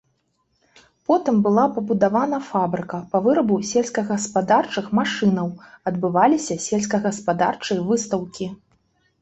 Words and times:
Потым 1.09 1.35
была 1.47 1.65
пабудавана 1.75 2.39
фабрыка 2.47 3.01
па 3.11 3.21
вырабу 3.27 3.59
сельскагаспадарчых 3.73 4.85
машынаў, 5.01 5.47
адбываліся 5.93 6.61
сельскагаспадарчыя 6.67 7.79
выстаўкі. 7.93 8.45